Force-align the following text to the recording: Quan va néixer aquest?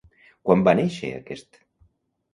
Quan 0.47 0.63
va 0.67 0.73
néixer 0.79 1.13
aquest? 1.19 1.63